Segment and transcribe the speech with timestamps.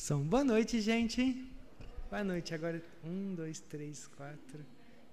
[0.00, 0.22] Som.
[0.22, 1.46] Boa noite, gente.
[2.08, 2.54] Boa noite.
[2.54, 4.64] Agora, um, dois, três, quatro,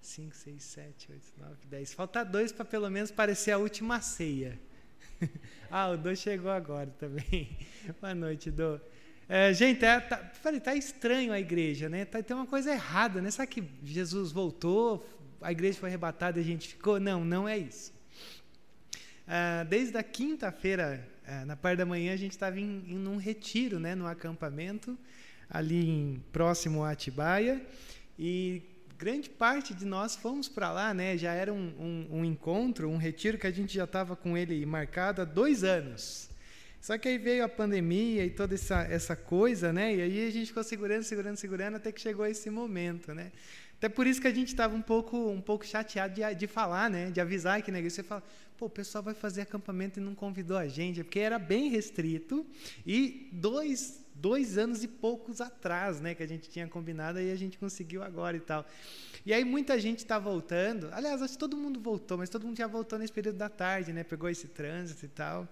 [0.02, 1.94] cinco, seis, sete, oito, nove, dez.
[1.94, 4.58] Falta dois para pelo menos parecer a última ceia.
[5.70, 7.58] ah, o Dô chegou agora também.
[8.00, 8.80] Boa noite, Dô.
[9.28, 12.06] É, gente, é, tá, falei, tá estranho a igreja, né?
[12.06, 13.30] Tá, tem uma coisa errada, né?
[13.46, 15.06] Que Jesus voltou,
[15.42, 16.98] a igreja foi arrebatada e a gente ficou?
[16.98, 17.94] Não, não é isso.
[19.28, 21.06] Ah, desde a quinta-feira,
[21.46, 23.96] na parte da manhã, a gente estava em, em um retiro, né?
[23.96, 24.98] No acampamento,
[25.50, 27.62] ali em, próximo a Atibaia.
[28.18, 28.62] E
[28.98, 31.18] grande parte de nós fomos para lá, né?
[31.18, 34.66] Já era um, um, um, encontro, um retiro que a gente já estava com ele
[34.66, 36.30] marcado há dois anos.
[36.80, 39.96] Só que aí veio a pandemia e toda essa, essa coisa, né?
[39.96, 43.32] E aí a gente ficou segurando, segurando, segurando até que chegou esse momento, né?
[43.78, 46.90] Até por isso que a gente estava um pouco, um pouco chateado de, de falar,
[46.90, 47.12] né?
[47.12, 48.24] De avisar que na igreja você fala,
[48.58, 52.46] pô, o pessoal vai fazer acampamento e não convidou a gente, porque era bem restrito
[52.86, 56.16] e dois, dois anos e poucos atrás, né?
[56.16, 58.66] Que a gente tinha combinado e a gente conseguiu agora e tal.
[59.26, 60.90] E aí muita gente está voltando.
[60.92, 63.94] Aliás, acho que todo mundo voltou, mas todo mundo já voltou nesse período da tarde,
[63.94, 64.04] né?
[64.04, 65.48] Pegou esse trânsito e tal.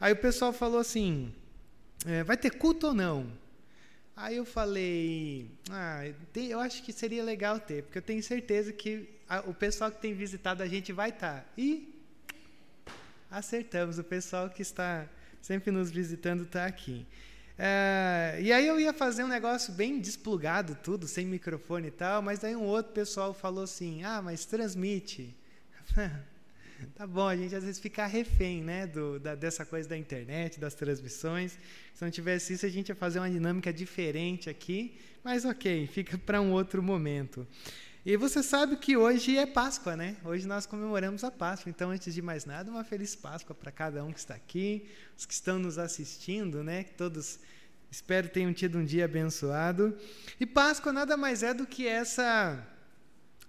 [0.00, 1.32] Aí o pessoal falou assim:
[2.06, 3.30] é, vai ter culto ou não?
[4.16, 8.72] Aí eu falei: ah, tem, eu acho que seria legal ter, porque eu tenho certeza
[8.72, 11.42] que a, o pessoal que tem visitado a gente vai estar.
[11.42, 11.46] Tá.
[11.56, 11.97] E
[13.30, 15.06] acertamos, o pessoal que está
[15.40, 17.06] sempre nos visitando está aqui.
[17.58, 22.22] É, e aí eu ia fazer um negócio bem desplugado, tudo, sem microfone e tal,
[22.22, 25.36] mas daí um outro pessoal falou assim: ah, mas transmite.
[26.94, 30.60] Tá bom, a gente às vezes fica refém né, do, da, dessa coisa da internet,
[30.60, 31.58] das transmissões.
[31.92, 36.16] Se não tivesse isso, a gente ia fazer uma dinâmica diferente aqui, mas ok, fica
[36.18, 37.44] para um outro momento.
[38.06, 40.16] E você sabe que hoje é Páscoa, né?
[40.24, 41.68] Hoje nós comemoramos a Páscoa.
[41.68, 45.26] Então, antes de mais nada, uma feliz Páscoa para cada um que está aqui, os
[45.26, 46.84] que estão nos assistindo, né?
[46.84, 47.40] Que todos
[47.90, 49.98] espero tenham tido um dia abençoado.
[50.38, 52.64] E Páscoa nada mais é do que essa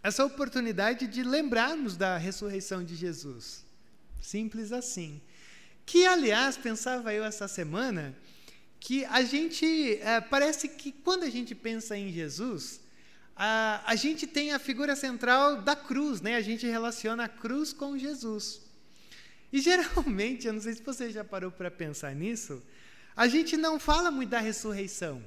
[0.02, 3.65] essa oportunidade de lembrarmos da ressurreição de Jesus.
[4.20, 5.21] Simples assim.
[5.86, 8.15] Que, aliás, pensava eu essa semana,
[8.80, 12.80] que a gente, é, parece que quando a gente pensa em Jesus,
[13.42, 16.36] a, a gente tem a figura central da cruz, né?
[16.36, 18.61] a gente relaciona a cruz com Jesus.
[19.52, 22.61] E geralmente, eu não sei se você já parou para pensar nisso,
[23.16, 25.23] a gente não fala muito da ressurreição.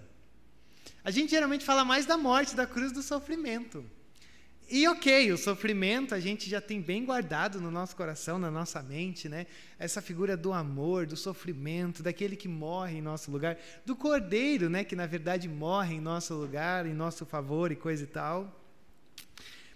[1.02, 3.82] A gente geralmente fala mais da morte, da cruz, do sofrimento.
[4.74, 8.82] E ok, o sofrimento a gente já tem bem guardado no nosso coração, na nossa
[8.82, 9.46] mente, né?
[9.78, 14.82] Essa figura do amor, do sofrimento, daquele que morre em nosso lugar, do cordeiro, né?
[14.82, 18.64] Que na verdade morre em nosso lugar, em nosso favor e coisa e tal.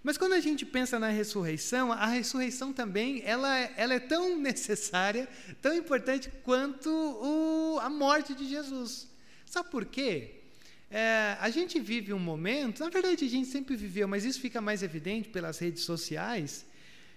[0.02, 5.28] Mas quando a gente pensa na ressurreição, a ressurreição também ela, ela é tão necessária,
[5.60, 9.10] tão importante quanto o, a morte de Jesus.
[9.44, 10.45] Sabe por quê?
[10.90, 14.60] É, a gente vive um momento, na verdade a gente sempre viveu, mas isso fica
[14.60, 16.64] mais evidente pelas redes sociais,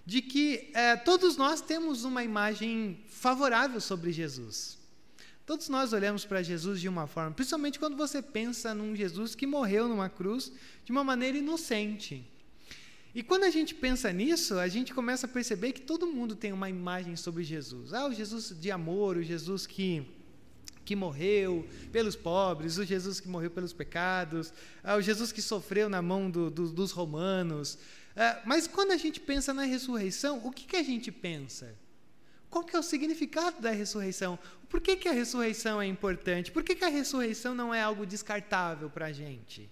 [0.05, 4.77] de que é, todos nós temos uma imagem favorável sobre Jesus.
[5.45, 9.45] Todos nós olhamos para Jesus de uma forma, principalmente quando você pensa num Jesus que
[9.45, 10.51] morreu numa cruz
[10.83, 12.25] de uma maneira inocente.
[13.13, 16.53] E quando a gente pensa nisso, a gente começa a perceber que todo mundo tem
[16.53, 17.93] uma imagem sobre Jesus.
[17.93, 20.05] Ah, o Jesus de amor, o Jesus que
[20.89, 24.51] que morreu pelos pobres, o Jesus que morreu pelos pecados,
[24.83, 27.77] ah, o Jesus que sofreu na mão do, do, dos romanos.
[28.15, 31.75] Ah, mas quando a gente pensa na ressurreição, o que, que a gente pensa?
[32.49, 34.39] Qual que é o significado da ressurreição?
[34.67, 36.51] Por que, que a ressurreição é importante?
[36.51, 39.69] Por que, que a ressurreição não é algo descartável para a gente?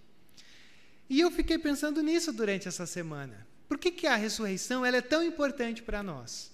[1.10, 3.48] E eu fiquei pensando nisso durante essa semana.
[3.68, 6.52] Por que, que a ressurreição ela é tão importante para nós?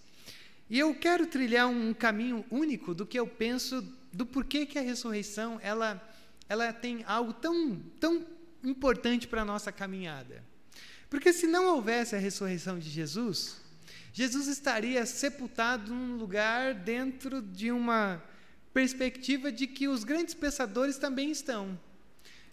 [0.74, 3.80] E eu quero trilhar um caminho único do que eu penso
[4.12, 6.02] do porquê que a ressurreição ela,
[6.50, 8.26] ela tem algo tão, tão
[8.64, 10.44] importante para a nossa caminhada.
[11.12, 13.62] Porque se não houvesse a ressurreição de Jesus,
[14.12, 18.20] Jesus estaria sepultado num lugar dentro de uma
[18.74, 21.80] perspectiva de que os grandes pensadores também estão.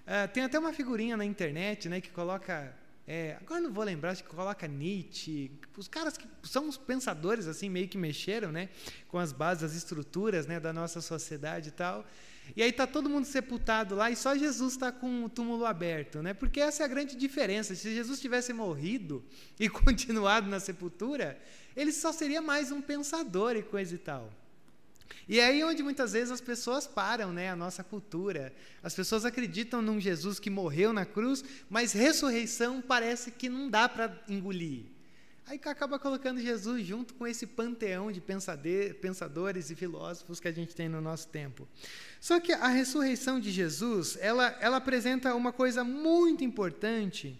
[0.03, 4.11] Uh, tem até uma figurinha na internet né, que coloca é, agora não vou lembrar,
[4.11, 8.69] acho que coloca Nietzsche, os caras que são os pensadores assim meio que mexeram, né,
[9.09, 12.07] com as bases, as estruturas, né, da nossa sociedade e tal.
[12.57, 16.23] E aí tá todo mundo sepultado lá e só Jesus está com o túmulo aberto,
[16.23, 16.35] né?
[16.35, 17.75] Porque essa é a grande diferença.
[17.75, 19.25] Se Jesus tivesse morrido
[19.59, 21.39] e continuado na sepultura,
[21.77, 24.33] ele só seria mais um pensador e coisa e tal.
[25.29, 28.53] E é aí onde muitas vezes as pessoas param, né, a nossa cultura.
[28.83, 33.89] As pessoas acreditam num Jesus que morreu na cruz, mas ressurreição parece que não dá
[33.89, 34.85] para engolir.
[35.47, 40.77] Aí acaba colocando Jesus junto com esse panteão de pensadores e filósofos que a gente
[40.77, 41.67] tem no nosso tempo.
[42.21, 47.37] Só que a ressurreição de Jesus, ela, ela apresenta uma coisa muito importante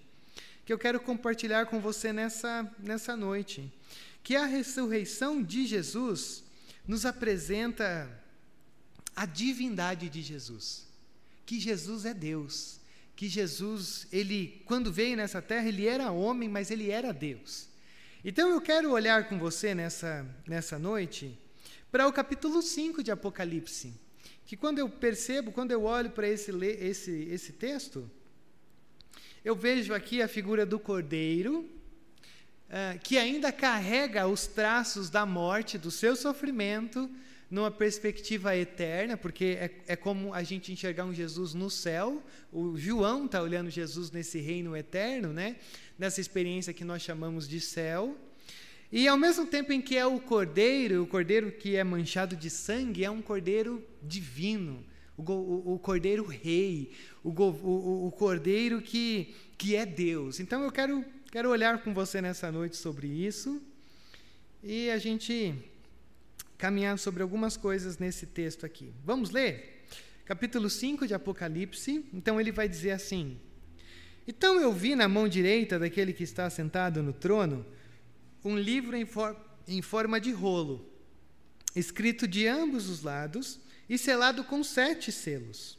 [0.65, 3.73] que eu quero compartilhar com você nessa, nessa noite.
[4.25, 6.43] Que a ressurreição de Jesus
[6.91, 7.89] nos apresenta
[9.15, 10.65] a divindade de Jesus.
[11.47, 12.81] Que Jesus é Deus
[13.21, 17.69] que Jesus, ele, quando veio nessa terra, ele era homem, mas ele era Deus.
[18.25, 21.39] Então eu quero olhar com você nessa, nessa noite
[21.93, 23.93] para o capítulo 5 de Apocalipse.
[24.47, 26.51] Que quando eu percebo, quando eu olho para esse,
[26.81, 28.11] esse, esse texto,
[29.45, 31.69] eu vejo aqui a figura do cordeiro,
[32.71, 37.11] uh, que ainda carrega os traços da morte, do seu sofrimento,
[37.51, 42.23] numa perspectiva eterna, porque é, é como a gente enxergar um Jesus no céu.
[42.53, 45.57] O João está olhando Jesus nesse reino eterno, né?
[45.99, 48.17] nessa experiência que nós chamamos de céu.
[48.93, 52.49] E ao mesmo tempo em que é o cordeiro, o cordeiro que é manchado de
[52.49, 54.85] sangue, é um cordeiro divino,
[55.17, 56.91] o, o, o cordeiro rei,
[57.23, 60.41] o, o, cordeiro que, que é Deus.
[60.41, 63.63] Então eu quero, quero olhar com você nessa noite sobre isso
[64.65, 65.55] e a gente
[66.59, 68.93] caminhar sobre algumas coisas nesse texto aqui.
[69.05, 69.87] Vamos ler?
[70.25, 72.05] Capítulo 5 de Apocalipse.
[72.13, 73.39] Então ele vai dizer assim:
[74.27, 77.65] Então eu vi na mão direita daquele que está sentado no trono
[78.45, 79.37] um livro em, for
[79.69, 80.85] em forma de rolo,
[81.77, 85.79] escrito de ambos os lados e selado com sete selos.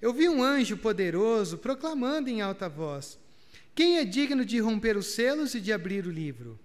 [0.00, 3.18] Eu vi um anjo poderoso proclamando em alta voz:
[3.76, 6.58] Quem é digno de romper os selos e de abrir o livro?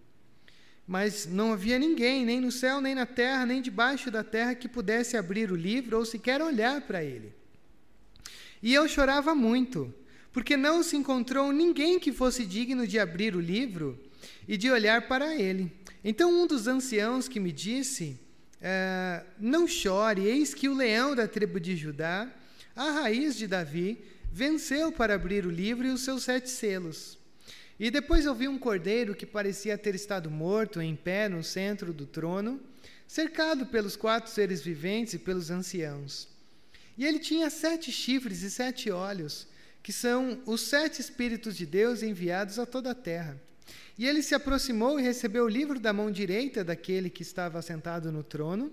[0.87, 4.69] Mas não havia ninguém, nem no céu, nem na terra, nem debaixo da terra, que
[4.69, 7.33] pudesse abrir o livro ou sequer olhar para ele.
[8.63, 9.93] E eu chorava muito,
[10.31, 13.99] porque não se encontrou ninguém que fosse digno de abrir o livro
[14.47, 15.69] e de olhar para ele.
[16.05, 18.17] Então um dos anciãos que me disse:
[18.61, 22.31] ah, Não chore, eis que o leão da tribo de Judá,
[22.73, 27.19] a raiz de Davi, venceu para abrir o livro e os seus sete selos.
[27.79, 31.91] E depois eu vi um cordeiro que parecia ter estado morto em pé no centro
[31.91, 32.61] do trono,
[33.07, 36.27] cercado pelos quatro seres viventes e pelos anciãos.
[36.97, 39.47] E ele tinha sete chifres e sete olhos,
[39.81, 43.41] que são os sete Espíritos de Deus enviados a toda a terra.
[43.97, 48.11] E ele se aproximou e recebeu o livro da mão direita daquele que estava sentado
[48.11, 48.71] no trono.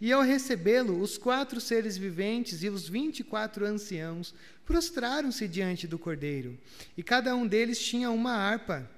[0.00, 5.86] E ao recebê-lo, os quatro seres viventes e os vinte e quatro anciãos prostraram-se diante
[5.86, 6.56] do cordeiro.
[6.96, 8.88] E cada um deles tinha uma harpa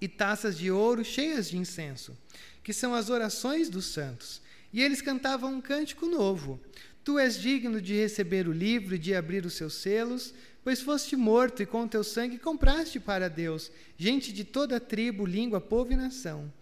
[0.00, 2.16] e taças de ouro cheias de incenso,
[2.62, 4.42] que são as orações dos santos.
[4.72, 6.60] E eles cantavam um cântico novo.
[7.02, 10.34] Tu és digno de receber o livro e de abrir os seus selos,
[10.68, 15.62] pois foste morto e com teu sangue compraste para Deus gente de toda tribo, língua,
[15.62, 16.52] povo e nação.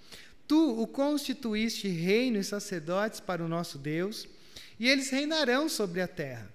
[0.46, 4.28] Tu o constituíste reino e sacerdotes para o nosso Deus,
[4.78, 6.48] e eles reinarão sobre a terra.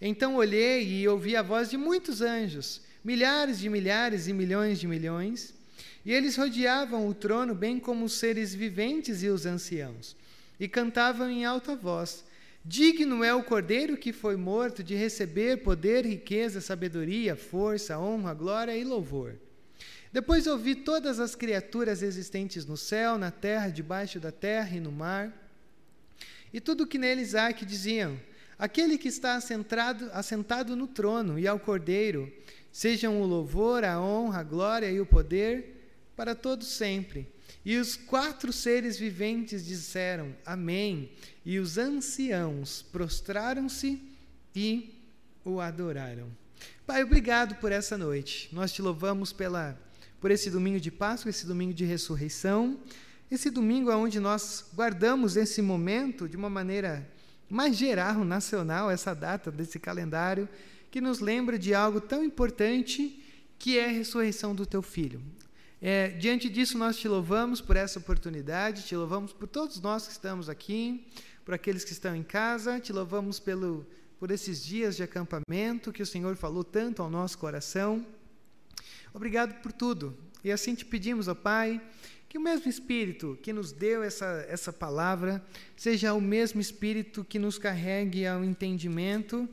[0.00, 4.86] Então olhei e ouvi a voz de muitos anjos, milhares de milhares e milhões de
[4.86, 5.52] milhões,
[6.06, 10.16] e eles rodeavam o trono, bem como os seres viventes e os anciãos,
[10.58, 12.24] e cantavam em alta voz:
[12.66, 18.74] Digno é o cordeiro que foi morto de receber poder, riqueza, sabedoria, força, honra, glória
[18.74, 19.34] e louvor.
[20.10, 24.90] Depois ouvi todas as criaturas existentes no céu, na terra, debaixo da terra e no
[24.90, 25.30] mar,
[26.54, 28.18] e tudo o que neles há que diziam:
[28.58, 32.32] Aquele que está assentado, assentado no trono e ao cordeiro,
[32.72, 37.33] sejam o louvor, a honra, a glória e o poder para todos sempre.
[37.64, 41.10] E os quatro seres viventes disseram: Amém.
[41.44, 44.02] E os anciãos prostraram-se
[44.54, 44.94] e
[45.44, 46.28] o adoraram.
[46.86, 48.48] Pai, obrigado por essa noite.
[48.52, 49.78] Nós te louvamos pela,
[50.20, 52.78] por esse domingo de Páscoa, esse domingo de ressurreição,
[53.30, 57.08] esse domingo onde nós guardamos esse momento de uma maneira
[57.48, 60.48] mais geral, nacional, essa data desse calendário,
[60.90, 63.22] que nos lembra de algo tão importante
[63.58, 65.22] que é a ressurreição do teu filho.
[65.80, 70.12] É, diante disso, nós te louvamos por essa oportunidade, te louvamos por todos nós que
[70.12, 71.06] estamos aqui,
[71.44, 73.86] por aqueles que estão em casa, te louvamos pelo,
[74.18, 78.04] por esses dias de acampamento que o Senhor falou tanto ao nosso coração.
[79.12, 80.16] Obrigado por tudo.
[80.42, 81.80] E assim te pedimos, ó Pai,
[82.28, 85.44] que o mesmo Espírito que nos deu essa, essa palavra
[85.76, 89.48] seja o mesmo Espírito que nos carregue ao entendimento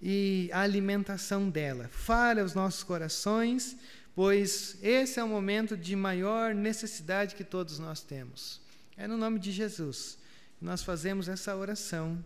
[0.00, 1.88] e à alimentação dela.
[1.90, 3.76] Fale aos nossos corações
[4.14, 8.60] pois esse é o momento de maior necessidade que todos nós temos.
[8.96, 10.18] É no nome de Jesus
[10.62, 12.24] nós fazemos essa oração.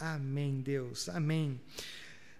[0.00, 1.10] Amém, Deus.
[1.10, 1.60] Amém.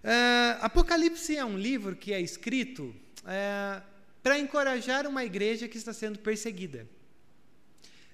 [0.02, 3.82] Uh, Apocalipse é um livro que é escrito uh,
[4.22, 6.88] para encorajar uma igreja que está sendo perseguida.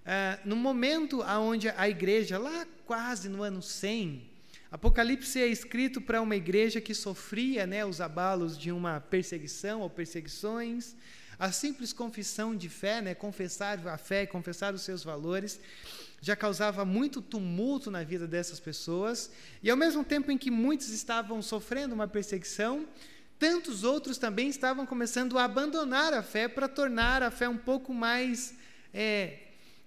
[0.05, 4.29] ah, no momento onde a igreja, lá quase no ano 100,
[4.73, 9.91] Apocalipse é escrito para uma igreja que sofria né, os abalos de uma perseguição ou
[9.91, 10.97] perseguições.
[11.39, 15.61] A simples confissão de fé, né, confessar a fé, confessar os seus valores,
[16.23, 19.31] já causava muito tumulto na vida dessas pessoas.
[19.63, 22.89] E ao mesmo tempo em que muitos estavam sofrendo uma perseguição,
[23.39, 27.93] tantos outros também estavam começando a abandonar a fé para tornar a fé um pouco
[27.93, 28.55] mais.
[28.95, 29.39] É,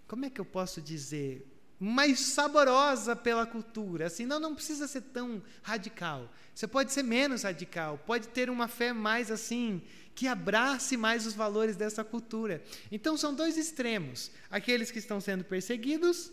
[0.07, 1.54] como é que eu posso dizer?
[1.79, 4.07] Mais saborosa pela cultura.
[4.07, 6.31] Assim, não, não precisa ser tão radical.
[6.53, 9.81] Você pode ser menos radical, pode ter uma fé mais assim,
[10.13, 12.63] que abrace mais os valores dessa cultura.
[12.91, 16.31] Então são dois extremos: aqueles que estão sendo perseguidos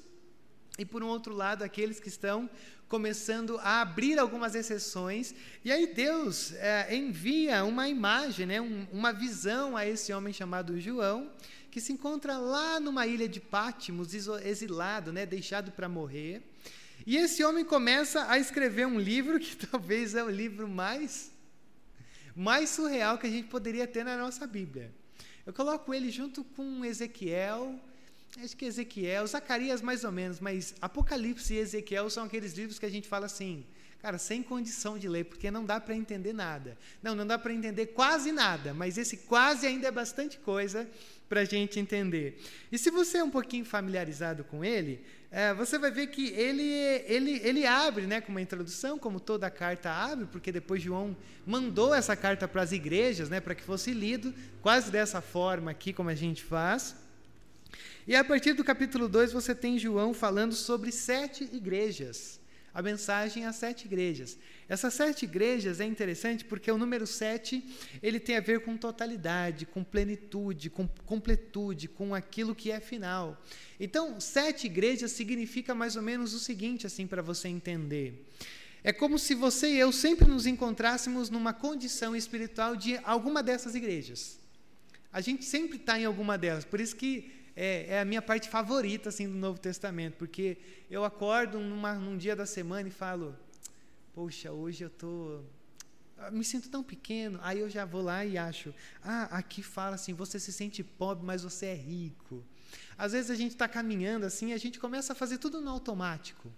[0.79, 2.49] e por um outro lado aqueles que estão
[2.89, 5.35] começando a abrir algumas exceções.
[5.65, 10.79] E aí Deus é, envia uma imagem, né, um, uma visão a esse homem chamado
[10.79, 11.31] João
[11.73, 14.13] que se encontra lá numa ilha de Pátimos,
[14.45, 16.43] exilado, né, deixado para morrer.
[17.07, 21.33] E esse homem começa a escrever um livro que talvez é o livro mais
[22.35, 24.93] mais surreal que a gente poderia ter na nossa Bíblia.
[25.45, 27.79] Eu coloco ele junto com Ezequiel,
[28.43, 32.87] acho que Ezequiel, Zacarias mais ou menos, mas Apocalipse e Ezequiel são aqueles livros que
[32.87, 33.67] a gente fala assim,
[34.01, 36.79] cara, sem condição de ler, porque não dá para entender nada.
[37.03, 40.89] Não, não dá para entender quase nada, mas esse quase ainda é bastante coisa
[41.33, 42.39] para a gente entender.
[42.71, 46.63] E se você é um pouquinho familiarizado com ele, é, você vai ver que ele,
[47.07, 51.95] ele, ele abre né, com uma introdução, como toda carta abre, porque depois João mandou
[51.95, 56.11] essa carta para as igrejas, né, para que fosse lido, quase dessa forma aqui, como
[56.11, 56.95] a gente faz.
[58.07, 62.42] E a partir do capítulo 2, você tem João falando sobre sete igrejas
[62.75, 64.39] a mensagem às sete igrejas.
[64.69, 67.63] Essas sete igrejas é interessante porque o número sete
[68.03, 73.43] ele tem a ver com totalidade, com plenitude, com completude, com aquilo que é final.
[73.79, 78.27] Então, sete igrejas significa mais ou menos o seguinte, assim, para você entender.
[78.85, 83.75] É como se você e eu sempre nos encontrássemos numa condição espiritual de alguma dessas
[83.75, 84.41] igrejas.
[85.13, 86.65] A gente sempre está em alguma delas.
[86.65, 90.59] Por isso que é, é, a minha parte favorita assim do Novo Testamento, porque
[90.91, 93.37] eu acordo numa, num dia da semana e falo,
[94.15, 95.43] poxa, hoje eu tô
[96.31, 100.15] me sinto tão pequeno, aí eu já vou lá e acho, ah, aqui fala assim,
[100.15, 102.45] você se sente pobre, mas você é rico.
[102.97, 106.53] Às vezes a gente está caminhando assim, a gente começa a fazer tudo no automático.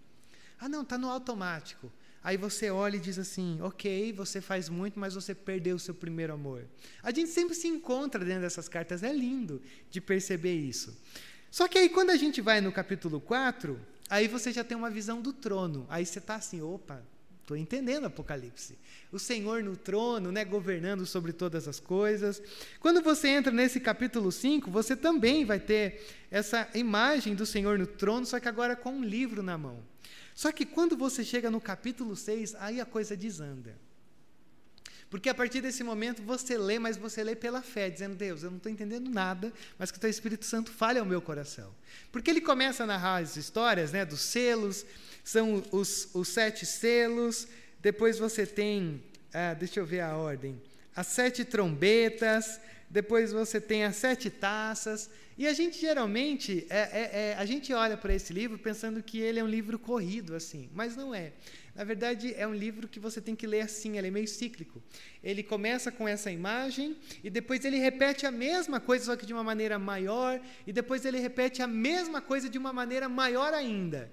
[0.61, 1.91] Ah, não, está no automático.
[2.25, 5.95] Aí você olha e diz assim: ok, você faz muito, mas você perdeu o seu
[5.95, 6.65] primeiro amor.
[7.03, 10.97] A gente sempre se encontra dentro dessas cartas, é lindo de perceber isso.
[11.51, 13.79] Só que aí, quando a gente vai no capítulo 4,
[14.09, 15.87] aí você já tem uma visão do trono.
[15.91, 17.05] Aí você está assim: opa,
[17.43, 18.79] estou entendendo Apocalipse.
[19.13, 22.43] O Senhor no trono, né, governando sobre todas as coisas.
[22.81, 27.87] Quando você entra nesse capítulo 5, você também vai ter essa imagem do Senhor no
[27.87, 29.94] trono, só que agora com um livro na mão.
[30.35, 33.79] Só que quando você chega no capítulo 6, aí a coisa desanda.
[35.09, 38.51] Porque a partir desse momento você lê, mas você lê pela fé, dizendo: Deus, eu
[38.51, 41.73] não estou entendendo nada, mas que o teu Espírito Santo fale ao meu coração.
[42.11, 44.85] Porque ele começa a narrar as histórias né, dos selos,
[45.23, 47.47] são os, os sete selos,
[47.81, 50.61] depois você tem, ah, deixa eu ver a ordem,
[50.97, 52.59] as sete trombetas,
[52.95, 57.73] depois você tem as sete taças, e a gente geralmente, é, é, é, a gente
[57.73, 61.33] olha para esse livro pensando que ele é um livro corrido, assim, mas não é.
[61.75, 64.81] Na verdade, é um livro que você tem que ler assim, ele é meio cíclico.
[65.25, 69.33] Ele começa com essa imagem, e depois ele repete a mesma coisa, só que de
[69.33, 74.09] uma maneira maior, e depois ele repete a mesma coisa de uma maneira maior ainda.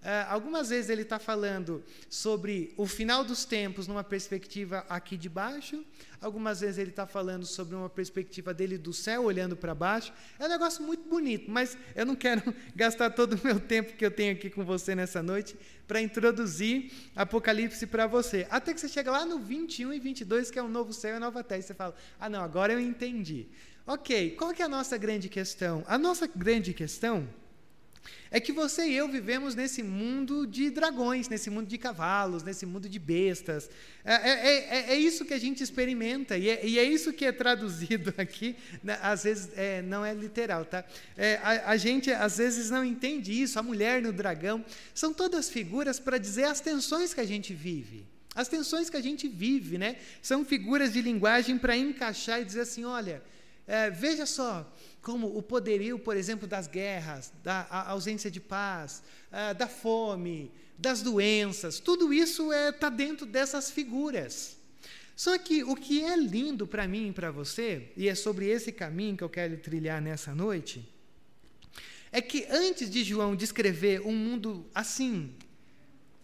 [0.00, 5.28] Uh, algumas vezes ele está falando sobre o final dos tempos numa perspectiva aqui de
[5.28, 5.84] baixo,
[6.22, 10.10] algumas vezes ele está falando sobre uma perspectiva dele do céu olhando para baixo.
[10.38, 12.42] É um negócio muito bonito, mas eu não quero
[12.74, 15.54] gastar todo o meu tempo que eu tenho aqui com você nessa noite
[15.86, 18.46] para introduzir Apocalipse para você.
[18.48, 21.18] Até que você chega lá no 21 e 22, que é um novo céu e
[21.18, 23.48] nova terra, e você fala: Ah, não, agora eu entendi.
[23.86, 25.84] Ok, qual que é a nossa grande questão?
[25.86, 27.28] A nossa grande questão
[28.30, 32.64] é que você e eu vivemos nesse mundo de dragões, nesse mundo de cavalos, nesse
[32.64, 33.68] mundo de bestas.
[34.04, 37.24] É, é, é, é isso que a gente experimenta, e é, e é isso que
[37.24, 38.98] é traduzido aqui, né?
[39.02, 40.84] às vezes é, não é literal, tá?
[41.16, 44.64] É, a, a, gente às vezes não entende isso, a mulher no dragão,
[44.94, 48.06] são todas figuras para dizer as tensões que a gente vive.
[48.32, 49.96] As tensões que a gente vive, né?
[50.22, 53.20] São figuras de linguagem para encaixar e dizer assim: olha,
[53.92, 59.66] veja só, como o poderio, por exemplo, das guerras, da ausência de paz, uh, da
[59.66, 64.56] fome, das doenças, tudo isso está é, tá dentro dessas figuras.
[65.14, 68.72] Só que o que é lindo para mim e para você, e é sobre esse
[68.72, 70.86] caminho que eu quero trilhar nessa noite,
[72.10, 75.34] é que antes de João descrever um mundo assim,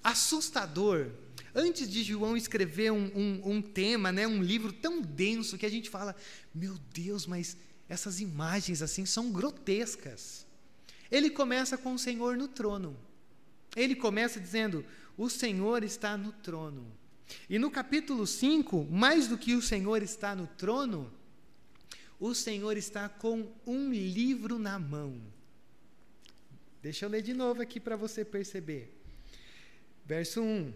[0.02, 1.11] assustador,
[1.54, 5.71] antes de João escrever um, um, um, tema, né, um livro tão denso que a
[5.71, 6.16] gente fala,
[6.54, 7.56] meu Deus, mas
[7.88, 10.47] essas imagens assim são grotescas.
[11.11, 12.97] Ele começa com o Senhor no trono.
[13.76, 14.85] Ele começa dizendo:
[15.16, 16.87] O Senhor está no trono.
[17.49, 21.12] E no capítulo 5, mais do que o Senhor está no trono,
[22.19, 25.21] o Senhor está com um livro na mão.
[26.83, 28.93] Deixa eu ler de novo aqui para você perceber.
[30.05, 30.73] Verso 1.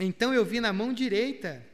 [0.00, 1.66] Então eu vi na mão direita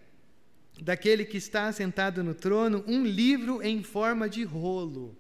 [0.83, 5.17] daquele que está sentado no trono um livro em forma de rolo.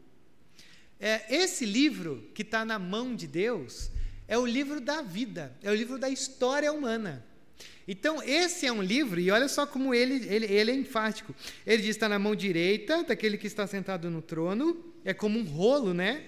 [1.00, 3.90] É, esse livro que está na mão de Deus
[4.26, 7.24] é o livro da vida, é o livro da história humana.
[7.86, 11.34] Então, esse é um livro, e olha só como ele, ele, ele é enfático.
[11.66, 15.44] Ele diz: está na mão direita daquele que está sentado no trono, é como um
[15.44, 16.22] rolo, né?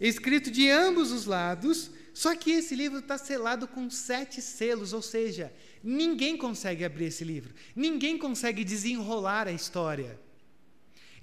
[0.00, 5.00] Escrito de ambos os lados, só que esse livro está selado com sete selos, ou
[5.00, 5.50] seja,
[5.82, 10.20] ninguém consegue abrir esse livro, ninguém consegue desenrolar a história.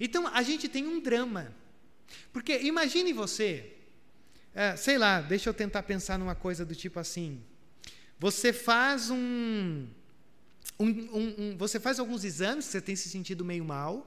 [0.00, 1.54] Então, a gente tem um drama.
[2.32, 3.76] Porque imagine você,
[4.52, 7.44] é, sei lá, deixa eu tentar pensar numa coisa do tipo assim.
[8.18, 9.86] Você faz um,
[10.80, 13.98] um, um, um você faz alguns exames, você tem se sentido meio mal,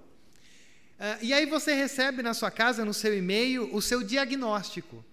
[1.00, 5.06] uh, e aí você recebe na sua casa, no seu e-mail, o seu diagnóstico.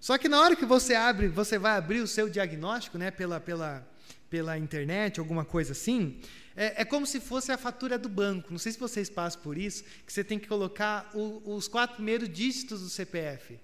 [0.00, 3.40] Só que na hora que você abre, você vai abrir o seu diagnóstico, né, pela,
[3.40, 3.86] pela,
[4.28, 6.20] pela internet, alguma coisa assim,
[6.56, 8.48] é, é, como se fosse a fatura do banco.
[8.50, 11.96] Não sei se vocês passam por isso, que você tem que colocar o, os quatro
[11.96, 13.58] primeiros dígitos do CPF.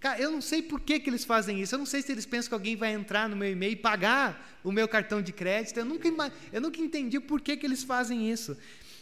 [0.00, 1.74] Cara, eu não sei por que, que eles fazem isso.
[1.74, 4.58] Eu não sei se eles pensam que alguém vai entrar no meu e-mail e pagar
[4.64, 5.78] o meu cartão de crédito.
[5.78, 6.08] Eu nunca,
[6.50, 8.56] eu nunca entendi por que, que eles fazem isso.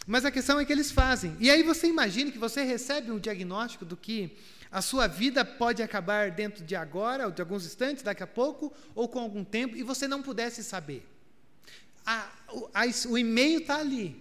[0.05, 1.37] Mas a questão é que eles fazem.
[1.39, 4.35] E aí você imagina que você recebe um diagnóstico do que
[4.71, 8.73] a sua vida pode acabar dentro de agora, ou de alguns instantes, daqui a pouco,
[8.93, 11.05] ou com algum tempo, e você não pudesse saber
[12.09, 12.27] a,
[12.73, 14.15] a, o e-mail está ali,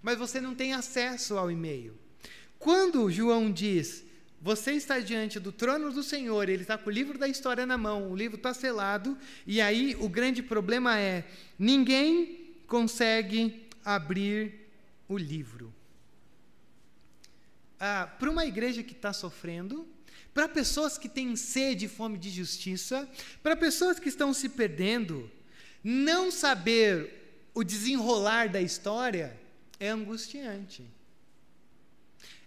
[0.00, 1.98] mas você não tem acesso ao e-mail.
[2.56, 4.04] Quando João diz,
[4.40, 7.76] você está diante do trono do Senhor, ele está com o livro da história na
[7.76, 11.24] mão, o livro está selado, e aí o grande problema é:
[11.58, 14.68] ninguém consegue abrir
[15.08, 15.74] o livro.
[17.84, 19.88] Ah, para uma igreja que está sofrendo,
[20.32, 23.10] para pessoas que têm sede e fome de justiça,
[23.42, 25.28] para pessoas que estão se perdendo,
[25.82, 29.36] não saber o desenrolar da história
[29.80, 30.86] é angustiante.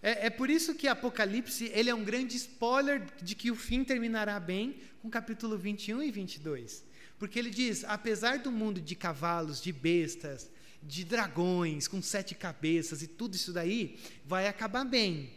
[0.01, 3.83] É, é, por isso que Apocalipse ele é um grande spoiler de que o fim
[3.83, 6.81] terminará bem com capítulo 21 e 22.
[7.19, 10.49] Porque ele diz: apesar do mundo de cavalos, de bestas,
[10.87, 15.33] de dragões com sete cabeças e tudo isso daí, vai acabar bem.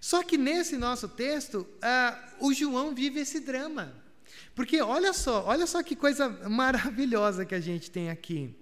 [0.00, 3.92] Só que nesse nosso texto, ah, o João vive esse drama.
[4.54, 8.54] Porque olha só, olha só que coisa maravilhosa que a gente tem aqui.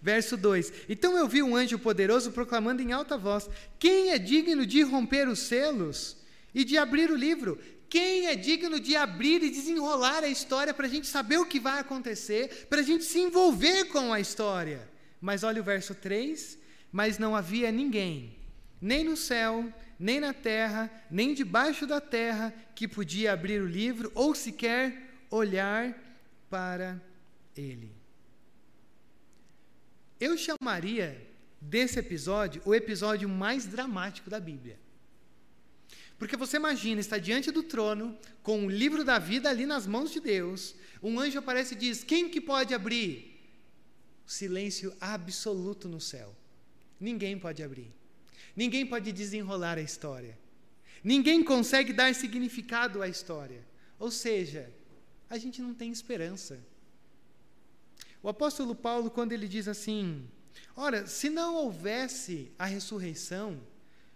[0.00, 4.66] Verso 2: Então eu vi um anjo poderoso proclamando em alta voz: Quem é digno
[4.66, 6.16] de romper os selos
[6.54, 7.58] e de abrir o livro?
[7.88, 11.60] Quem é digno de abrir e desenrolar a história para a gente saber o que
[11.60, 14.91] vai acontecer, para a gente se envolver com a história?
[15.22, 16.58] Mas olha o verso 3:
[16.90, 18.36] Mas não havia ninguém,
[18.80, 24.10] nem no céu, nem na terra, nem debaixo da terra, que podia abrir o livro
[24.16, 25.96] ou sequer olhar
[26.50, 27.00] para
[27.56, 27.94] ele.
[30.18, 31.24] Eu chamaria
[31.60, 34.76] desse episódio o episódio mais dramático da Bíblia.
[36.18, 40.10] Porque você imagina, está diante do trono, com o livro da vida ali nas mãos
[40.10, 43.31] de Deus, um anjo aparece e diz: Quem que pode abrir?
[44.26, 46.34] Silêncio absoluto no céu.
[46.98, 47.92] Ninguém pode abrir.
[48.54, 50.38] Ninguém pode desenrolar a história.
[51.02, 53.64] Ninguém consegue dar significado à história.
[53.98, 54.72] Ou seja,
[55.28, 56.60] a gente não tem esperança.
[58.22, 60.28] O apóstolo Paulo, quando ele diz assim:
[60.76, 63.60] Ora, se não houvesse a ressurreição,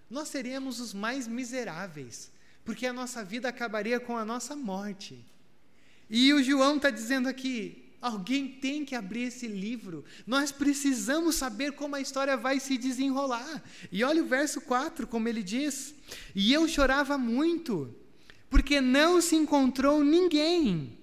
[0.09, 2.31] nós seríamos os mais miseráveis,
[2.64, 5.25] porque a nossa vida acabaria com a nossa morte.
[6.09, 11.73] E o João está dizendo aqui: alguém tem que abrir esse livro, nós precisamos saber
[11.73, 13.62] como a história vai se desenrolar.
[13.90, 15.95] E olha o verso 4, como ele diz:
[16.35, 17.95] E eu chorava muito,
[18.49, 20.99] porque não se encontrou ninguém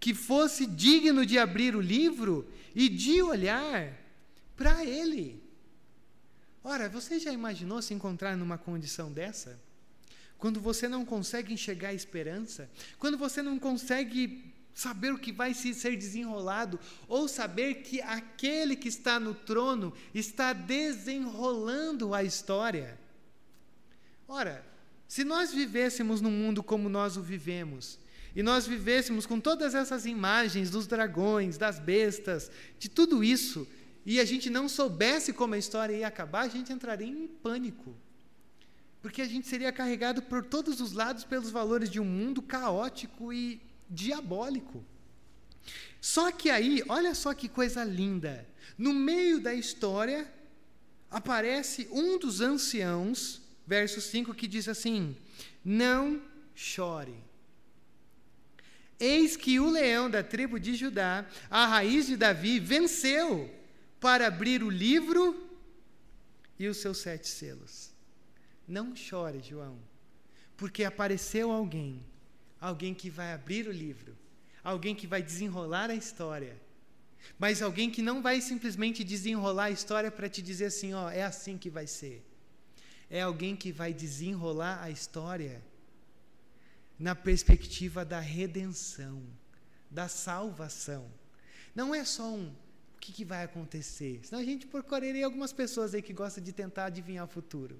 [0.00, 3.92] que fosse digno de abrir o livro e de olhar
[4.56, 5.42] para ele.
[6.62, 9.60] Ora, você já imaginou se encontrar numa condição dessa?
[10.38, 15.54] Quando você não consegue enxergar a esperança, quando você não consegue saber o que vai
[15.54, 22.98] ser desenrolado, ou saber que aquele que está no trono está desenrolando a história.
[24.26, 24.64] Ora,
[25.06, 27.98] Se nós vivêssemos no mundo como nós o vivemos,
[28.34, 33.68] e nós vivêssemos com todas essas imagens dos dragões, das bestas, de tudo isso,
[34.04, 37.94] e a gente não soubesse como a história ia acabar, a gente entraria em pânico.
[39.00, 43.32] Porque a gente seria carregado por todos os lados pelos valores de um mundo caótico
[43.32, 44.84] e diabólico.
[46.00, 48.46] Só que aí, olha só que coisa linda.
[48.76, 50.30] No meio da história,
[51.10, 55.16] aparece um dos anciãos, verso 5, que diz assim:
[55.64, 56.20] Não
[56.54, 57.16] chore.
[58.98, 63.50] Eis que o leão da tribo de Judá, a raiz de Davi, venceu
[64.00, 65.48] para abrir o livro
[66.58, 67.92] e os seus sete selos.
[68.66, 69.78] Não chore, João,
[70.56, 72.04] porque apareceu alguém,
[72.60, 74.16] alguém que vai abrir o livro,
[74.62, 76.56] alguém que vai desenrolar a história,
[77.38, 81.22] mas alguém que não vai simplesmente desenrolar a história para te dizer assim, ó, é
[81.22, 82.24] assim que vai ser.
[83.10, 85.62] É alguém que vai desenrolar a história
[86.98, 89.22] na perspectiva da redenção,
[89.90, 91.10] da salvação.
[91.74, 94.20] Não é só um o que, que vai acontecer.
[94.24, 97.78] Senão a gente procuraria algumas pessoas aí que gostam de tentar adivinhar o futuro.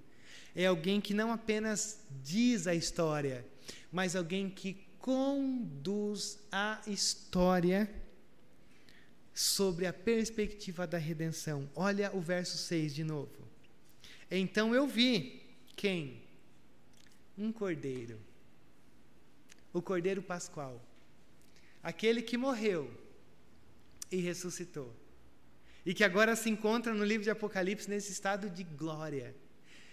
[0.55, 3.47] É alguém que não apenas diz a história,
[3.91, 7.91] mas alguém que conduz a história
[9.33, 11.69] sobre a perspectiva da redenção.
[11.75, 13.49] Olha o verso 6 de novo.
[14.31, 15.43] Então eu vi
[15.77, 16.23] quem?
[17.37, 18.19] Um cordeiro
[19.75, 20.81] o Cordeiro Pascual,
[21.83, 22.89] aquele que morreu
[24.11, 24.95] e ressuscitou,
[25.85, 29.35] e que agora se encontra no livro de Apocalipse nesse estado de glória.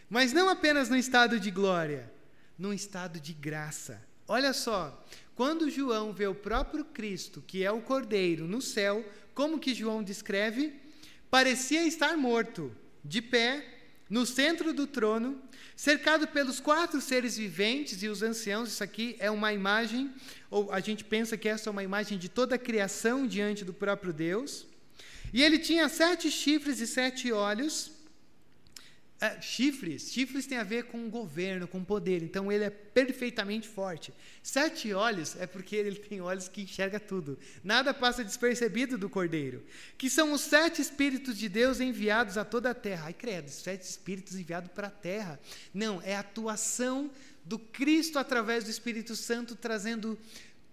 [0.08, 2.10] Mas não apenas no estado de glória,
[2.58, 4.02] num estado de graça.
[4.28, 9.60] Olha só, quando João vê o próprio Cristo, que é o Cordeiro, no céu, como
[9.60, 10.74] que João descreve?
[11.30, 12.72] Parecia estar morto,
[13.04, 13.66] de pé,
[14.10, 15.42] no centro do trono,
[15.76, 20.12] cercado pelos quatro seres viventes e os anciãos, isso aqui é uma imagem,
[20.50, 23.74] ou a gente pensa que essa é uma imagem de toda a criação diante do
[23.74, 24.68] próprio Deus.
[25.34, 27.92] E ele tinha sete chifres e sete olhos,
[29.22, 34.12] é, chifres, chifres tem a ver com governo, com poder, então ele é perfeitamente forte.
[34.42, 37.38] Sete olhos é porque ele tem olhos que enxerga tudo.
[37.64, 39.64] Nada passa despercebido do cordeiro.
[39.96, 43.06] Que são os sete espíritos de Deus enviados a toda a terra.
[43.06, 45.40] Ai, credo, sete espíritos enviados para a terra.
[45.72, 47.12] Não, é a atuação
[47.46, 50.18] do Cristo através do Espírito Santo trazendo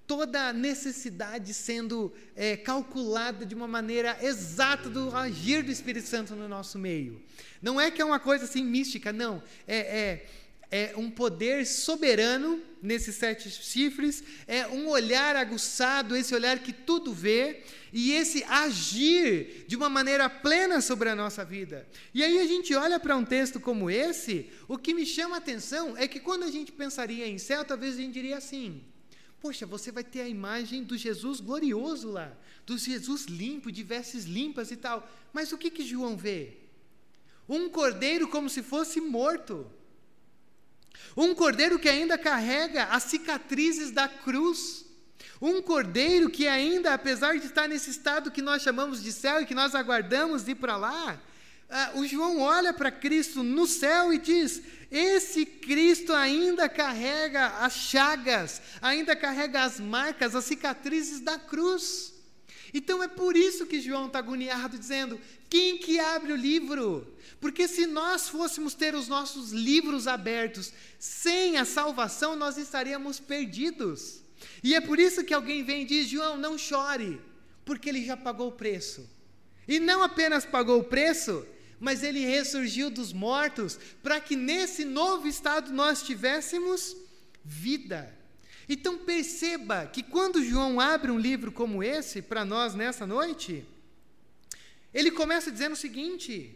[0.09, 6.35] toda a necessidade sendo é, calculada de uma maneira exata do agir do Espírito Santo
[6.35, 7.23] no nosso meio.
[7.61, 9.43] Não é que é uma coisa assim mística, não.
[9.67, 10.27] É, é,
[10.71, 17.13] é um poder soberano nesses sete chifres, é um olhar aguçado, esse olhar que tudo
[17.13, 21.87] vê, e esse agir de uma maneira plena sobre a nossa vida.
[22.15, 25.39] E aí a gente olha para um texto como esse, o que me chama a
[25.39, 28.83] atenção é que quando a gente pensaria em céu, talvez a gente diria assim:
[29.41, 32.33] Poxa, você vai ter a imagem do Jesus glorioso lá,
[32.67, 35.09] do Jesus limpo, de vestes limpas e tal.
[35.33, 36.57] Mas o que, que João vê?
[37.49, 39.71] Um cordeiro como se fosse morto.
[41.17, 44.85] Um cordeiro que ainda carrega as cicatrizes da cruz.
[45.41, 49.47] Um cordeiro que ainda, apesar de estar nesse estado que nós chamamos de céu e
[49.47, 51.21] que nós aguardamos ir para lá,
[51.95, 58.63] o João olha para Cristo no céu e diz: esse Cristo ainda carrega as chagas,
[58.81, 62.15] ainda carrega as marcas, as cicatrizes da cruz.
[62.73, 67.15] Então é por isso que João está agoniado, dizendo: quem que abre o livro?
[67.41, 74.23] Porque se nós fôssemos ter os nossos livros abertos sem a salvação, nós estaríamos perdidos.
[74.63, 77.21] E é por isso que alguém vem e diz: João, não chore,
[77.65, 79.09] porque ele já pagou o preço.
[79.67, 81.47] E não apenas pagou o preço,
[81.81, 86.97] mas ele ressurgiu dos mortos para que nesse novo estado nós tivéssemos
[87.45, 88.15] vida.
[88.69, 93.65] Então perceba que quando João abre um livro como esse para nós nessa noite,
[94.93, 96.55] ele começa dizendo o seguinte: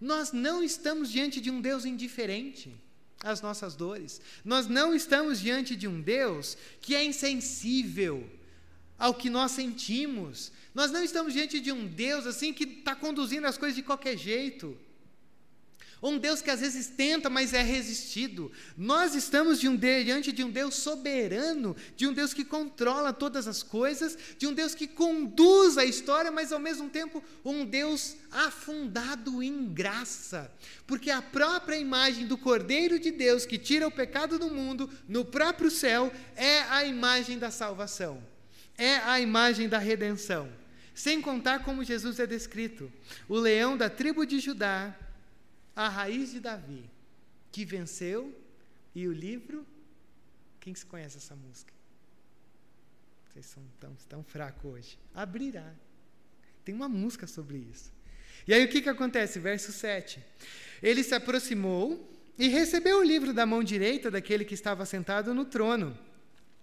[0.00, 2.74] nós não estamos diante de um Deus indiferente
[3.22, 8.28] às nossas dores, nós não estamos diante de um Deus que é insensível
[8.98, 13.46] ao que nós sentimos, nós não estamos diante de um Deus assim que está conduzindo
[13.46, 14.76] as coisas de qualquer jeito.
[16.06, 18.52] Um Deus que às vezes tenta, mas é resistido.
[18.76, 23.48] Nós estamos de um diante de um Deus soberano, de um Deus que controla todas
[23.48, 28.16] as coisas, de um Deus que conduz a história, mas ao mesmo tempo um Deus
[28.30, 30.52] afundado em graça.
[30.86, 35.24] Porque a própria imagem do Cordeiro de Deus que tira o pecado do mundo no
[35.24, 38.22] próprio céu é a imagem da salvação,
[38.76, 40.63] é a imagem da redenção.
[40.94, 42.90] Sem contar como Jesus é descrito:
[43.28, 44.96] o leão da tribo de Judá,
[45.74, 46.88] a raiz de Davi,
[47.50, 48.34] que venceu
[48.94, 49.66] e o livro.
[50.60, 51.74] Quem se conhece essa música?
[53.26, 54.98] Vocês são tão, tão fracos hoje.
[55.12, 55.74] Abrirá.
[56.64, 57.92] Tem uma música sobre isso.
[58.46, 59.38] E aí o que, que acontece?
[59.38, 60.24] Verso 7.
[60.82, 65.44] Ele se aproximou e recebeu o livro da mão direita daquele que estava sentado no
[65.44, 65.98] trono.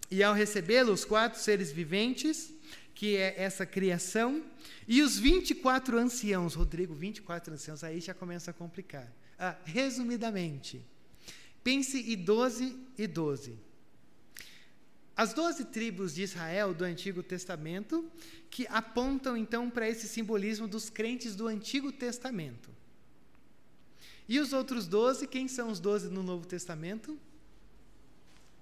[0.09, 2.53] E ao recebê-lo, os quatro seres viventes,
[2.93, 4.43] que é essa criação,
[4.87, 9.11] e os 24 anciãos, Rodrigo, 24 anciãos, aí já começa a complicar.
[9.39, 10.85] Ah, resumidamente,
[11.63, 13.57] pense e 12 e 12.
[15.15, 18.09] As doze tribos de Israel do Antigo Testamento,
[18.49, 22.69] que apontam então para esse simbolismo dos crentes do Antigo Testamento.
[24.27, 27.19] E os outros doze, quem são os doze no Novo Testamento?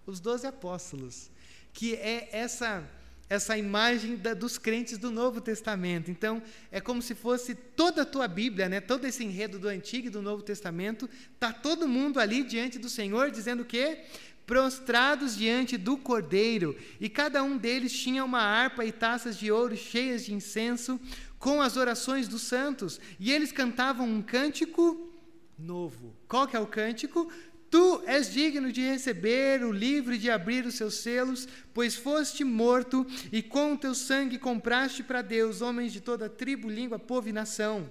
[0.06, 1.30] Os doze apóstolos,
[1.72, 2.89] que é essa
[3.30, 6.10] essa imagem da, dos crentes do Novo Testamento.
[6.10, 8.82] Então, é como se fosse toda a tua Bíblia, né?
[8.82, 12.89] todo esse enredo do Antigo e do Novo Testamento, está todo mundo ali diante do
[12.89, 14.00] Senhor, dizendo o quê?
[14.48, 19.78] Prostrados diante do Cordeiro, e cada um deles tinha uma harpa e taças de ouro
[19.78, 21.00] cheias de incenso,
[21.38, 25.10] com as orações dos santos, e eles cantavam um cântico
[25.58, 26.15] novo.
[26.28, 27.32] Qual que é o cântico?
[27.70, 32.44] Tu és digno de receber o livro e de abrir os seus selos, pois foste
[32.44, 37.30] morto e com o teu sangue compraste para Deus homens de toda tribo, língua, povo
[37.30, 37.88] e nação.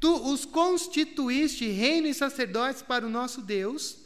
[0.00, 3.98] Tu os constituíste reino e sacerdotes para o nosso Deus,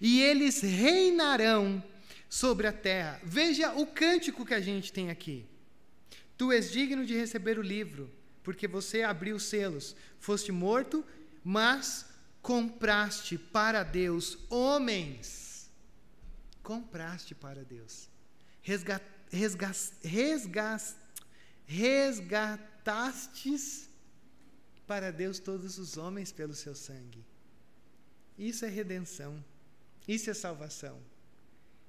[0.00, 1.82] e eles reinarão
[2.28, 3.20] sobre a terra.
[3.24, 5.44] Veja o cântico que a gente tem aqui.
[6.36, 8.10] Tu és digno de receber o livro,
[8.42, 9.94] porque você abriu os selos.
[10.18, 11.04] Foste morto,
[11.44, 12.06] mas
[12.44, 15.70] compraste para Deus homens.
[16.62, 18.10] Compraste para Deus.
[18.60, 20.94] Resgat, resgat, resgat,
[21.66, 23.88] resgatastes
[24.86, 27.24] para Deus todos os homens pelo seu sangue.
[28.38, 29.42] Isso é redenção.
[30.06, 31.00] Isso é salvação.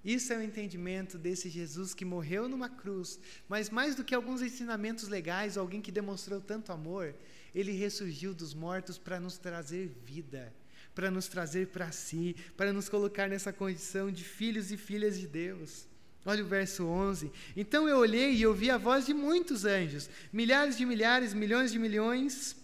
[0.05, 4.41] Isso é o entendimento desse Jesus que morreu numa cruz, mas mais do que alguns
[4.41, 7.13] ensinamentos legais, alguém que demonstrou tanto amor,
[7.55, 10.53] ele ressurgiu dos mortos para nos trazer vida,
[10.93, 15.25] para nos trazer para si, para nos colocar nessa condição de filhos e filhas de
[15.25, 15.87] Deus.
[16.25, 17.31] Olha o verso 11.
[17.55, 21.79] Então eu olhei e ouvi a voz de muitos anjos, milhares de milhares, milhões de
[21.79, 22.57] milhões,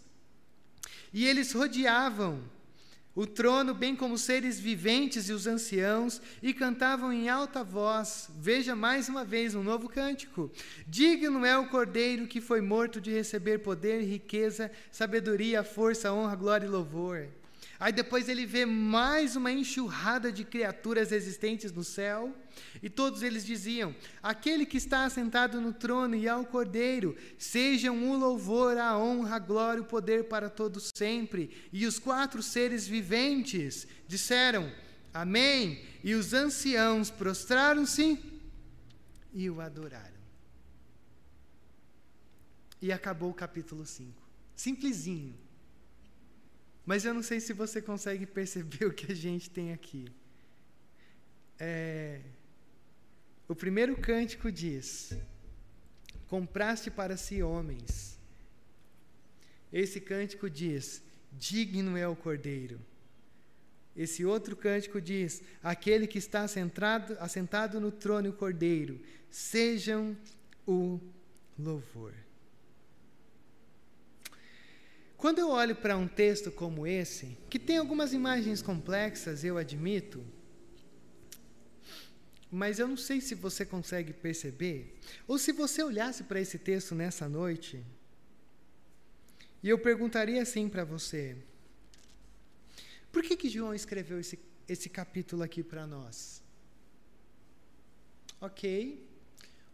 [1.13, 2.43] e eles rodeavam
[3.13, 8.29] o trono, bem como os seres viventes e os anciãos, e cantavam em alta voz.
[8.37, 10.51] Veja mais uma vez um novo cântico.
[10.87, 16.65] Digno é o cordeiro que foi morto de receber poder, riqueza, sabedoria, força, honra, glória
[16.65, 17.27] e louvor.
[17.81, 22.31] Aí depois ele vê mais uma enxurrada de criaturas existentes no céu,
[22.79, 28.15] e todos eles diziam: Aquele que está assentado no trono e ao Cordeiro, sejam o
[28.15, 31.49] louvor, a honra, a glória, o poder para todos sempre.
[31.73, 34.71] E os quatro seres viventes disseram:
[35.11, 35.83] Amém.
[36.03, 38.19] E os anciãos prostraram-se
[39.33, 40.21] e o adoraram.
[42.79, 44.21] E acabou o capítulo 5.
[44.55, 45.50] Simplesinho.
[46.85, 50.05] Mas eu não sei se você consegue perceber o que a gente tem aqui.
[51.59, 52.21] É,
[53.47, 55.13] o primeiro cântico diz:
[56.27, 58.19] Compraste para si homens.
[59.71, 62.79] Esse cântico diz: Digno é o cordeiro.
[63.95, 70.17] Esse outro cântico diz: Aquele que está assentado, assentado no trono o cordeiro, sejam
[70.65, 70.99] o
[71.59, 72.13] louvor.
[75.21, 80.25] Quando eu olho para um texto como esse, que tem algumas imagens complexas, eu admito,
[82.51, 86.95] mas eu não sei se você consegue perceber, ou se você olhasse para esse texto
[86.95, 87.85] nessa noite,
[89.61, 91.37] e eu perguntaria assim para você:
[93.11, 96.41] por que, que João escreveu esse, esse capítulo aqui para nós?
[98.41, 99.07] Ok,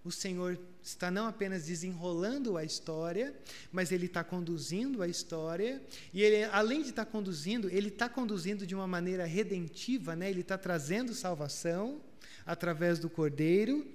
[0.08, 3.36] o Senhor está não apenas desenrolando a história,
[3.72, 5.82] mas Ele está conduzindo a história,
[6.14, 10.30] e ele, além de estar conduzindo, Ele está conduzindo de uma maneira redentiva, né?
[10.30, 12.02] Ele está trazendo salvação
[12.46, 13.86] através do Cordeiro,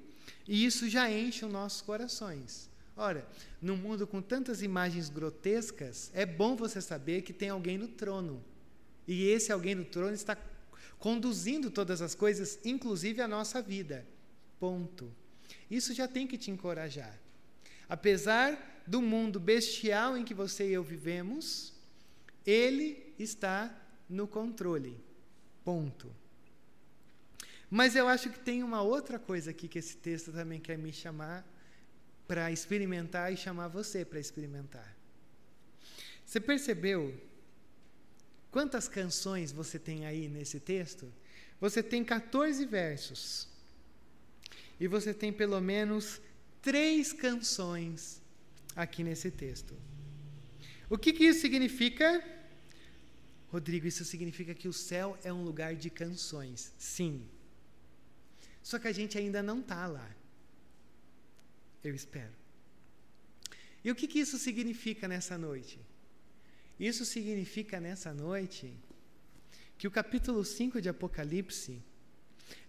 [0.47, 2.69] e isso já enche os nossos corações.
[2.95, 3.27] Ora,
[3.61, 8.45] num mundo com tantas imagens grotescas, é bom você saber que tem alguém no trono.
[9.09, 10.37] E esse alguém no trono está
[10.99, 14.07] conduzindo todas as coisas, inclusive a nossa vida.
[14.61, 15.11] Ponto.
[15.71, 17.19] Isso já tem que te encorajar.
[17.89, 21.73] Apesar do mundo bestial em que você e eu vivemos,
[22.45, 23.75] ele está
[24.09, 24.99] no controle.
[25.65, 26.15] Ponto.
[27.71, 30.93] Mas eu acho que tem uma outra coisa aqui que esse texto também quer me
[30.93, 31.47] chamar
[32.27, 34.97] para experimentar e chamar você para experimentar.
[36.25, 37.19] Você percebeu
[38.51, 41.13] quantas canções você tem aí nesse texto?
[41.63, 43.47] você tem 14 versos.
[44.83, 46.21] E você tem pelo menos
[46.61, 48.21] três canções
[48.75, 49.77] aqui nesse texto.
[50.91, 52.07] O que, que isso significa?
[53.53, 56.73] Rodrigo, isso significa que o céu é um lugar de canções.
[56.77, 57.25] Sim.
[58.61, 60.11] Só que a gente ainda não está lá.
[61.85, 62.35] Eu espero.
[63.85, 65.79] E o que, que isso significa nessa noite?
[66.81, 68.75] Isso significa nessa noite
[69.79, 71.81] que o capítulo 5 de Apocalipse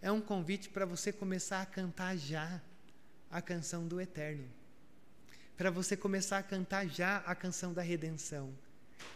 [0.01, 2.61] é um convite para você começar a cantar já
[3.29, 4.45] a canção do eterno.
[5.57, 8.53] Para você começar a cantar já a canção da redenção.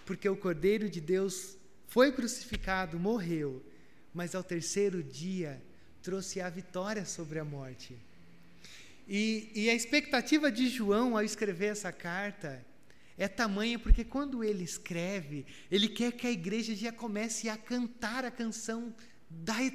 [0.06, 3.64] Porque o Cordeiro de Deus foi crucificado, morreu,
[4.14, 5.62] mas ao terceiro dia
[6.02, 7.98] trouxe a vitória sobre a morte.
[9.08, 12.66] E, e a expectativa de João ao escrever essa carta
[13.18, 18.26] é tamanha porque quando ele escreve, ele quer que a igreja já comece a cantar
[18.26, 18.94] a canção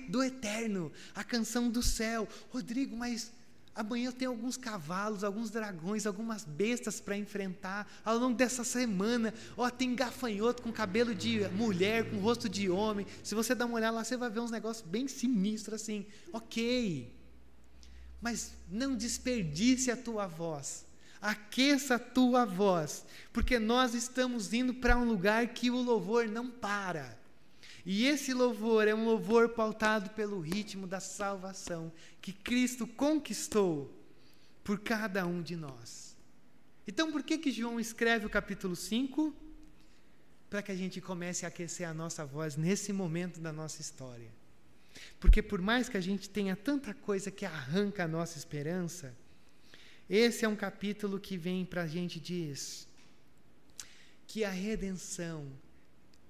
[0.09, 2.29] do eterno, a canção do céu.
[2.51, 3.33] Rodrigo, mas
[3.75, 9.33] amanhã eu tenho alguns cavalos, alguns dragões, algumas bestas para enfrentar ao longo dessa semana.
[9.57, 13.07] Ó, tem gafanhoto com cabelo de mulher, com rosto de homem.
[13.23, 16.07] Se você dar uma olhada lá, você vai ver uns negócios bem sinistros assim.
[16.33, 17.23] Ok
[18.23, 20.87] mas não desperdice a tua voz.
[21.21, 26.49] Aqueça a tua voz, porque nós estamos indo para um lugar que o louvor não
[26.49, 27.19] para.
[27.85, 33.93] E esse louvor é um louvor pautado pelo ritmo da salvação que Cristo conquistou
[34.63, 36.17] por cada um de nós.
[36.87, 39.35] Então, por que que João escreve o capítulo 5?
[40.49, 44.31] Para que a gente comece a aquecer a nossa voz nesse momento da nossa história.
[45.19, 49.17] Porque por mais que a gente tenha tanta coisa que arranca a nossa esperança,
[50.09, 52.87] esse é um capítulo que vem para a gente diz
[54.27, 55.47] que a redenção,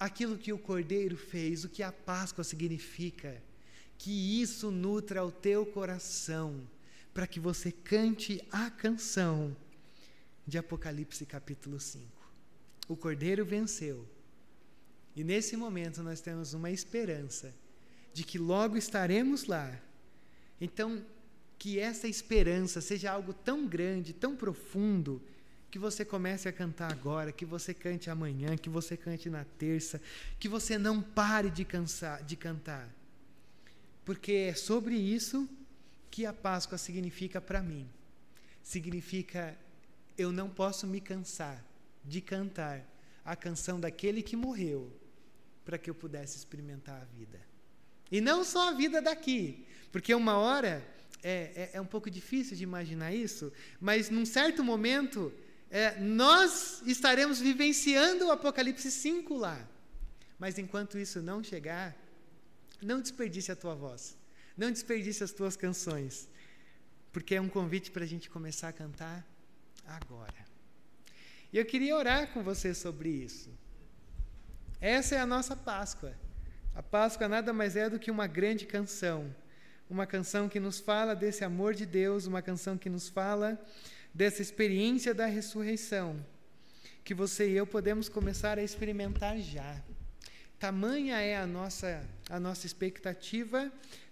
[0.02, 3.40] aquilo que o Cordeiro fez, o que a Páscoa significa,
[3.96, 6.68] que isso nutra o teu coração,
[7.14, 9.56] para que você cante a canção
[10.44, 12.04] de Apocalipse capítulo 5.
[12.88, 14.04] O Cordeiro venceu.
[15.14, 17.54] E nesse momento nós temos uma esperança
[18.12, 19.80] de que logo estaremos lá.
[20.60, 21.06] Então,
[21.60, 25.22] que essa esperança seja algo tão grande, tão profundo,
[25.72, 30.02] que você comece a cantar agora, que você cante amanhã, que você cante na terça,
[30.38, 32.94] que você não pare de, cansar, de cantar.
[34.04, 35.48] Porque é sobre isso
[36.10, 37.88] que a Páscoa significa para mim.
[38.62, 39.56] Significa
[40.18, 41.64] eu não posso me cansar
[42.04, 42.86] de cantar
[43.24, 44.92] a canção daquele que morreu
[45.64, 47.40] para que eu pudesse experimentar a vida.
[48.10, 50.86] E não só a vida daqui, porque uma hora
[51.22, 55.32] é, é, é um pouco difícil de imaginar isso, mas num certo momento
[55.72, 59.66] é, nós estaremos vivenciando o Apocalipse 5 lá.
[60.38, 61.96] Mas enquanto isso não chegar,
[62.82, 64.14] não desperdice a tua voz,
[64.54, 66.28] não desperdice as tuas canções,
[67.10, 69.26] porque é um convite para a gente começar a cantar
[69.86, 70.44] agora.
[71.50, 73.50] E eu queria orar com você sobre isso.
[74.78, 76.14] Essa é a nossa Páscoa.
[76.74, 79.34] A Páscoa nada mais é do que uma grande canção,
[79.88, 83.58] uma canção que nos fala desse amor de Deus, uma canção que nos fala
[84.14, 86.24] dessa experiência da ressurreição,
[87.04, 89.82] que você e eu podemos começar a experimentar já.
[90.58, 93.70] Tamanha é a nossa a nossa expectativa,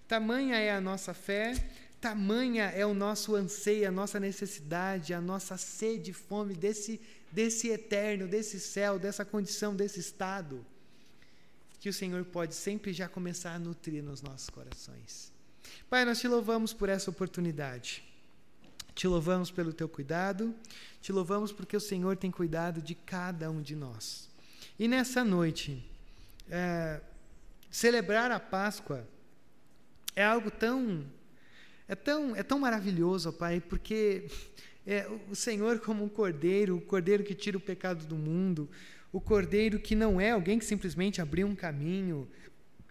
[0.09, 1.55] tamanha é a nossa fé,
[2.01, 8.27] tamanha é o nosso anseio, a nossa necessidade, a nossa sede, fome desse desse eterno,
[8.27, 10.67] desse céu, dessa condição, desse estado
[11.81, 15.33] que o Senhor pode sempre já começar a nutrir nos nossos corações.
[15.89, 18.05] Pai, nós te louvamos por essa oportunidade.
[18.95, 20.55] Te louvamos pelo teu cuidado,
[21.01, 24.29] te louvamos porque o Senhor tem cuidado de cada um de nós.
[24.79, 25.85] E nessa noite,
[26.51, 27.01] é,
[27.71, 29.07] celebrar a Páscoa
[30.17, 31.05] é algo tão
[31.87, 34.27] é tão é tão maravilhoso, Pai, porque
[34.87, 38.69] é, o Senhor como um cordeiro, o cordeiro que tira o pecado do mundo,
[39.13, 42.29] o cordeiro que não é alguém que simplesmente abriu um caminho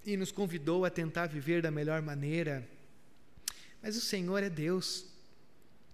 [0.06, 2.68] e nos convidou a tentar viver da melhor maneira,
[3.82, 5.09] mas o Senhor é Deus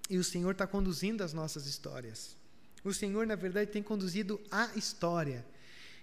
[0.09, 2.35] e o Senhor está conduzindo as nossas histórias.
[2.83, 5.45] O Senhor, na verdade, tem conduzido a história.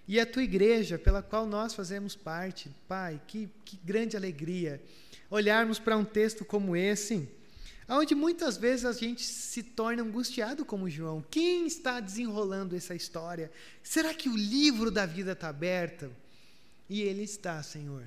[0.07, 4.81] E a tua igreja, pela qual nós fazemos parte, Pai, que, que grande alegria
[5.29, 7.29] olharmos para um texto como esse
[7.87, 11.23] onde muitas vezes a gente se torna angustiado como João.
[11.29, 13.51] Quem está desenrolando essa história?
[13.81, 16.11] Será que o livro da vida está aberto?
[16.89, 18.03] E ele está, Senhor,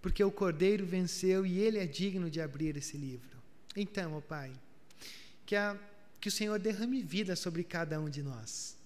[0.00, 3.38] porque o Cordeiro venceu e ele é digno de abrir esse livro.
[3.76, 4.52] Então, ó Pai,
[5.50, 5.76] que, a,
[6.20, 8.76] que o Senhor derrame vida sobre cada um de nós,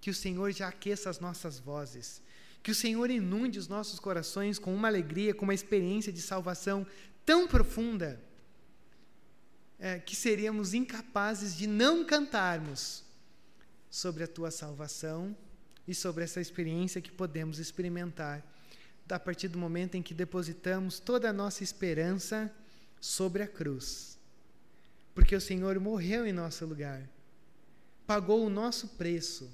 [0.00, 2.22] que o Senhor já aqueça as nossas vozes,
[2.62, 6.86] Que o Senhor inunde os nossos corações com uma alegria, com uma experiência de salvação
[7.26, 8.18] tão profunda,
[9.78, 13.02] é, que seríamos incapazes de não cantarmos
[13.90, 15.36] sobre a tua salvação
[15.86, 18.40] e sobre essa experiência que podemos experimentar
[19.10, 22.50] a partir do momento em que depositamos toda a nossa esperança
[23.00, 24.13] sobre a cruz.
[25.14, 27.08] Porque o Senhor morreu em nosso lugar,
[28.06, 29.48] pagou o nosso preço,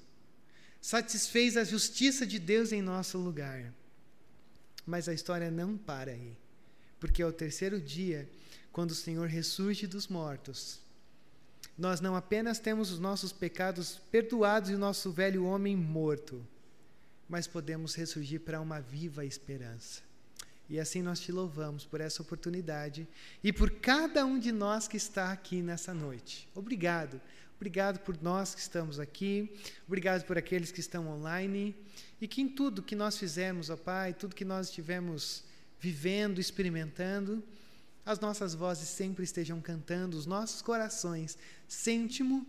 [0.80, 3.72] satisfez a justiça de Deus em nosso lugar.
[4.86, 6.36] Mas a história não para aí,
[6.98, 8.28] porque ao terceiro dia,
[8.72, 10.80] quando o Senhor ressurge dos mortos,
[11.76, 16.46] nós não apenas temos os nossos pecados perdoados e o nosso velho homem morto,
[17.28, 20.09] mas podemos ressurgir para uma viva esperança.
[20.70, 23.06] E assim nós te louvamos por essa oportunidade
[23.42, 26.48] e por cada um de nós que está aqui nessa noite.
[26.54, 27.20] Obrigado.
[27.56, 29.52] Obrigado por nós que estamos aqui.
[29.86, 31.74] Obrigado por aqueles que estão online.
[32.20, 35.42] E que em tudo que nós fizemos, ó Pai, tudo que nós estivemos
[35.80, 37.42] vivendo, experimentando,
[38.06, 42.46] as nossas vozes sempre estejam cantando, os nossos corações, sêntimo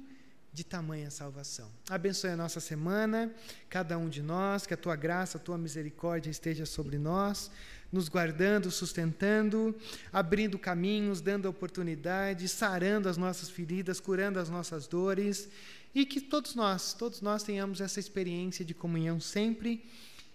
[0.54, 1.72] de tamanha salvação.
[1.90, 3.34] Abençoe a nossa semana,
[3.70, 7.50] cada um de nós, que a tua graça, a tua misericórdia esteja sobre nós,
[7.92, 9.76] nos guardando, sustentando,
[10.12, 15.50] abrindo caminhos, dando oportunidades, sarando as nossas feridas, curando as nossas dores,
[15.94, 19.84] e que todos nós, todos nós tenhamos essa experiência de comunhão sempre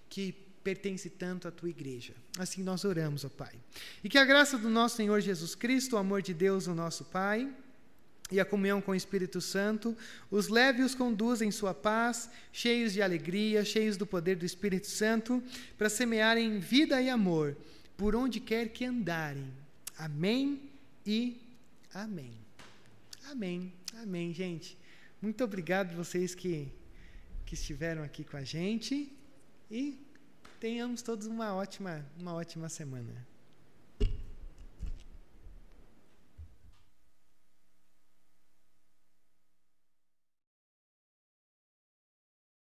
[0.09, 0.33] que
[0.63, 2.13] pertence tanto à tua igreja.
[2.39, 3.55] Assim nós oramos, ó Pai.
[4.03, 7.05] E que a graça do nosso Senhor Jesus Cristo, o amor de Deus, o nosso
[7.05, 7.49] Pai,
[8.31, 9.97] e a comunhão com o Espírito Santo,
[10.31, 14.45] os leve e os conduz em sua paz, cheios de alegria, cheios do poder do
[14.45, 15.43] Espírito Santo,
[15.79, 17.57] para semearem vida e amor
[17.97, 19.51] por onde quer que andarem.
[19.97, 20.61] Amém
[21.07, 21.41] e
[21.95, 22.33] amém.
[23.31, 23.73] Amém.
[24.03, 24.77] Amém, gente.
[25.23, 26.69] Muito obrigado vocês que,
[27.47, 29.11] que estiveram aqui com a gente
[29.71, 29.99] e
[30.61, 33.36] tenhamos todos uma ótima, uma ótima semana.